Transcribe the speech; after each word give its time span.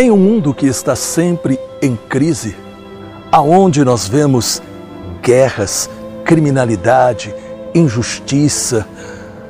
Em 0.00 0.10
um 0.10 0.16
mundo 0.16 0.54
que 0.54 0.66
está 0.66 0.96
sempre 0.96 1.60
em 1.82 1.94
crise, 1.94 2.56
aonde 3.30 3.84
nós 3.84 4.08
vemos 4.08 4.62
guerras, 5.20 5.90
criminalidade, 6.24 7.34
injustiça, 7.74 8.88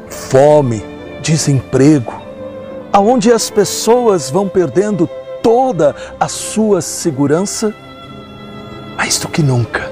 fome, 0.08 0.82
desemprego, 1.22 2.12
aonde 2.92 3.30
as 3.30 3.48
pessoas 3.48 4.28
vão 4.28 4.48
perdendo 4.48 5.08
toda 5.40 5.94
a 6.18 6.26
sua 6.26 6.80
segurança, 6.80 7.72
mais 8.96 9.20
do 9.20 9.28
que 9.28 9.44
nunca, 9.44 9.88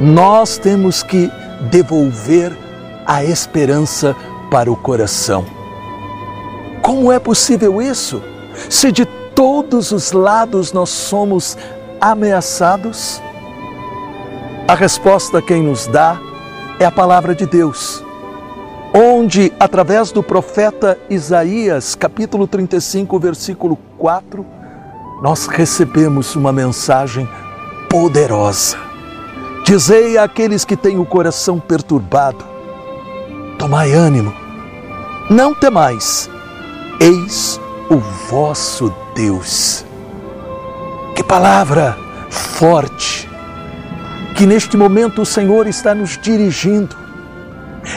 nós 0.00 0.56
temos 0.56 1.02
que 1.02 1.30
devolver 1.70 2.56
a 3.04 3.22
esperança 3.22 4.16
para 4.50 4.72
o 4.72 4.76
coração. 4.76 5.44
Como 6.80 7.12
é 7.12 7.18
possível 7.18 7.82
isso? 7.82 8.22
Se 8.70 8.90
de 8.90 9.17
todos 9.38 9.92
os 9.92 10.10
lados 10.10 10.72
nós 10.72 10.88
somos 10.88 11.56
ameaçados? 12.00 13.22
A 14.66 14.74
resposta 14.74 15.40
quem 15.40 15.62
nos 15.62 15.86
dá 15.86 16.18
é 16.80 16.84
a 16.84 16.90
palavra 16.90 17.36
de 17.36 17.46
Deus, 17.46 18.04
onde, 18.92 19.52
através 19.60 20.10
do 20.10 20.24
profeta 20.24 20.98
Isaías, 21.08 21.94
capítulo 21.94 22.48
35, 22.48 23.16
versículo 23.20 23.78
4, 23.96 24.44
nós 25.22 25.46
recebemos 25.46 26.34
uma 26.34 26.52
mensagem 26.52 27.28
poderosa. 27.88 28.76
Dizei 29.64 30.18
àqueles 30.18 30.64
que 30.64 30.76
têm 30.76 30.98
o 30.98 31.06
coração 31.06 31.60
perturbado: 31.60 32.44
tomai 33.56 33.92
ânimo, 33.92 34.34
não 35.30 35.54
temais, 35.54 36.28
eis 36.98 37.60
o 37.90 37.96
vosso 37.96 38.92
Deus. 39.14 39.84
Que 41.14 41.24
palavra 41.24 41.96
forte, 42.30 43.28
que 44.36 44.46
neste 44.46 44.76
momento 44.76 45.22
o 45.22 45.26
Senhor 45.26 45.66
está 45.66 45.94
nos 45.94 46.18
dirigindo. 46.18 46.96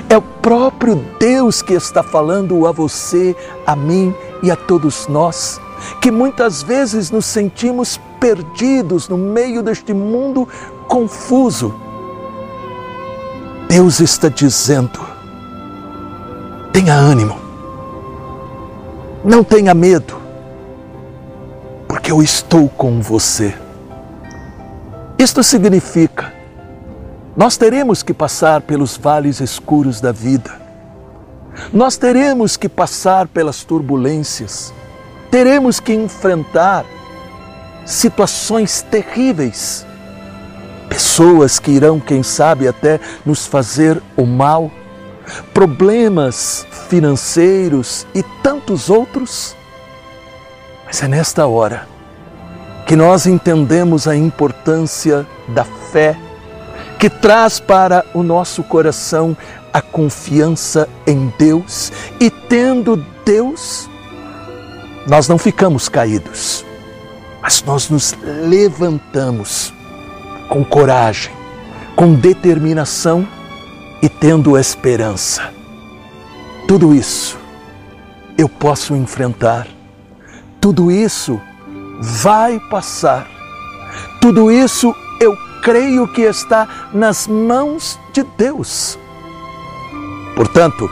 É 0.09 0.17
o 0.17 0.22
próprio 0.22 0.95
Deus 1.20 1.61
que 1.61 1.73
está 1.73 2.02
falando 2.02 2.66
a 2.66 2.72
você, 2.72 3.36
a 3.67 3.75
mim 3.75 4.16
e 4.42 4.50
a 4.50 4.56
todos 4.56 5.08
nós, 5.08 5.59
que 6.02 6.09
muitas 6.09 6.64
vezes 6.64 7.11
nos 7.11 7.26
sentimos 7.26 8.00
perdidos 8.20 9.09
no 9.09 9.17
meio 9.17 9.61
deste 9.61 9.94
mundo 9.94 10.48
confuso. 10.88 11.73
Deus 13.67 14.00
está 14.00 14.30
dizendo: 14.30 15.00
tenha 16.72 16.94
ânimo, 16.94 17.41
não 19.23 19.44
tenha 19.44 19.73
medo, 19.73 20.19
porque 21.88 22.11
eu 22.11 22.22
estou 22.22 22.67
com 22.69 23.02
você. 23.02 23.53
Isto 25.17 25.44
significa, 25.44 26.33
nós 27.38 27.55
teremos 27.55 28.02
que 28.02 28.14
passar 28.14 28.61
pelos 28.61 28.97
vales 28.97 29.39
escuros 29.39 30.02
da 30.02 30.11
vida, 30.11 30.59
nós 31.72 31.97
teremos 31.97 32.58
que 32.58 32.67
passar 32.67 33.27
pelas 33.27 33.64
turbulências, 33.64 34.73
teremos 35.30 35.80
que 35.80 35.94
enfrentar 35.94 36.86
situações 37.86 38.81
terríveis, 38.81 39.86
pessoas 40.89 41.59
que 41.59 41.72
irão, 41.72 41.99
quem 41.99 42.23
sabe, 42.23 42.67
até 42.67 42.99
nos 43.25 43.45
fazer 43.45 44.02
o 44.17 44.25
mal, 44.25 44.72
problemas 45.54 46.66
financeiros 46.90 48.06
e 48.14 48.24
tantos 48.44 48.90
outros? 48.90 49.56
Mas 50.86 51.02
é 51.02 51.08
nesta 51.08 51.48
hora 51.48 51.88
que 52.86 52.95
nós 52.95 53.26
entendemos 53.26 54.08
a 54.08 54.16
importância 54.16 55.26
da 55.48 55.64
fé, 55.64 56.17
que 57.00 57.10
traz 57.10 57.60
para 57.60 58.05
o 58.14 58.22
nosso 58.22 58.64
coração 58.64 59.36
a 59.72 59.82
confiança 59.82 60.89
em 61.08 61.34
Deus. 61.38 61.92
E 62.20 62.30
tendo 62.30 62.98
Deus, 63.26 63.89
nós 65.08 65.28
não 65.28 65.38
ficamos 65.38 65.88
caídos, 65.88 66.66
mas 67.42 67.64
nós 67.64 67.89
nos 67.89 68.14
levantamos 68.44 69.73
com 70.50 70.64
coragem, 70.66 71.32
com 71.95 72.14
determinação 72.14 73.26
e 74.02 74.10
tendo 74.10 74.58
esperança. 74.58 75.54
Tudo 76.67 76.94
isso 76.94 77.38
eu 78.38 78.48
posso 78.48 78.95
enfrentar 78.95 79.67
tudo 80.62 80.92
isso 80.92 81.42
vai 82.00 82.60
passar. 82.60 83.28
Tudo 84.22 84.52
isso 84.52 84.95
eu 85.20 85.36
creio 85.64 86.08
que 86.08 86.22
está 86.22 86.90
nas 86.94 87.28
mãos 87.28 88.00
de 88.14 88.22
Deus. 88.38 88.98
Portanto, 90.36 90.88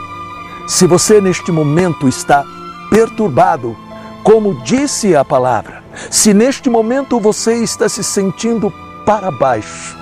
se 0.66 0.86
você 0.88 1.20
neste 1.20 1.52
momento 1.52 2.08
está 2.08 2.44
perturbado, 2.90 3.76
como 4.24 4.60
disse 4.64 5.14
a 5.14 5.24
palavra, 5.24 5.84
se 6.10 6.34
neste 6.34 6.68
momento 6.68 7.20
você 7.20 7.54
está 7.62 7.88
se 7.88 8.02
sentindo 8.02 8.72
para 9.06 9.30
baixo, 9.30 9.96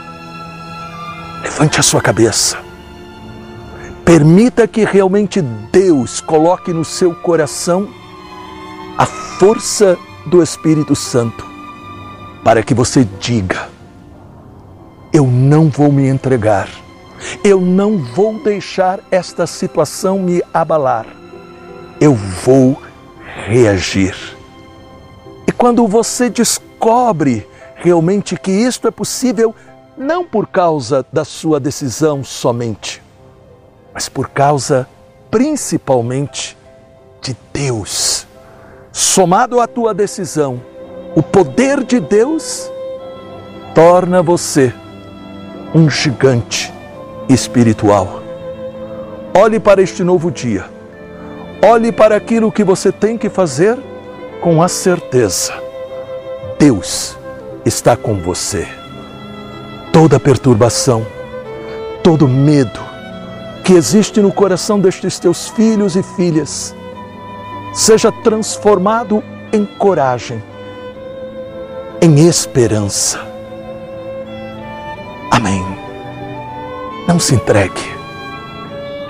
levante 1.42 1.78
a 1.78 1.82
sua 1.82 2.00
cabeça. 2.00 2.67
Permita 4.08 4.66
que 4.66 4.86
realmente 4.86 5.42
Deus 5.42 6.18
coloque 6.18 6.72
no 6.72 6.82
seu 6.82 7.14
coração 7.14 7.86
a 8.96 9.04
força 9.04 9.98
do 10.24 10.42
Espírito 10.42 10.96
Santo 10.96 11.44
para 12.42 12.62
que 12.62 12.72
você 12.72 13.06
diga: 13.20 13.68
Eu 15.12 15.26
não 15.26 15.68
vou 15.68 15.92
me 15.92 16.08
entregar, 16.08 16.70
eu 17.44 17.60
não 17.60 17.98
vou 17.98 18.42
deixar 18.42 18.98
esta 19.10 19.46
situação 19.46 20.18
me 20.18 20.42
abalar, 20.54 21.04
eu 22.00 22.14
vou 22.14 22.80
reagir. 23.44 24.16
E 25.46 25.52
quando 25.52 25.86
você 25.86 26.30
descobre 26.30 27.46
realmente 27.74 28.38
que 28.38 28.52
isto 28.52 28.88
é 28.88 28.90
possível, 28.90 29.54
não 29.98 30.24
por 30.24 30.46
causa 30.46 31.04
da 31.12 31.26
sua 31.26 31.60
decisão 31.60 32.24
somente, 32.24 33.02
mas 33.98 34.08
por 34.08 34.28
causa 34.28 34.86
principalmente 35.28 36.56
de 37.20 37.36
Deus 37.52 38.28
somado 38.92 39.60
à 39.60 39.66
tua 39.66 39.92
decisão, 39.92 40.62
o 41.16 41.20
poder 41.20 41.82
de 41.82 41.98
Deus 41.98 42.70
torna 43.74 44.22
você 44.22 44.72
um 45.74 45.90
gigante 45.90 46.72
espiritual. 47.28 48.22
Olhe 49.36 49.58
para 49.58 49.82
este 49.82 50.04
novo 50.04 50.30
dia. 50.30 50.66
Olhe 51.60 51.90
para 51.90 52.14
aquilo 52.14 52.52
que 52.52 52.62
você 52.62 52.92
tem 52.92 53.18
que 53.18 53.28
fazer 53.28 53.76
com 54.40 54.62
a 54.62 54.68
certeza. 54.68 55.52
Deus 56.56 57.18
está 57.64 57.96
com 57.96 58.14
você. 58.14 58.64
Toda 59.92 60.20
perturbação, 60.20 61.04
todo 62.00 62.28
medo 62.28 62.87
que 63.68 63.74
existe 63.74 64.22
no 64.22 64.32
coração 64.32 64.80
destes 64.80 65.18
teus 65.18 65.46
filhos 65.48 65.94
e 65.94 66.02
filhas, 66.02 66.74
seja 67.74 68.10
transformado 68.10 69.22
em 69.52 69.66
coragem, 69.66 70.42
em 72.00 72.26
esperança. 72.26 73.20
Amém. 75.30 75.62
Não 77.06 77.20
se 77.20 77.34
entregue. 77.34 77.94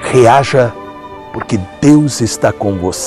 Reaja, 0.00 0.72
porque 1.32 1.56
Deus 1.81 2.20
está 2.20 2.52
com 2.52 2.76
você. 2.78 3.06